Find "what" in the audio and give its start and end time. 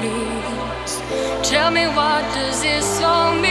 1.86-2.22